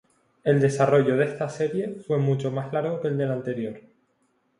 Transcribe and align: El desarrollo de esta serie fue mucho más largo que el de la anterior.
El 0.43 0.59
desarrollo 0.59 1.15
de 1.15 1.25
esta 1.25 1.47
serie 1.47 1.97
fue 2.07 2.17
mucho 2.17 2.49
más 2.49 2.73
largo 2.73 2.99
que 3.01 3.09
el 3.09 3.19
de 3.19 3.27
la 3.27 3.33
anterior. 3.33 3.79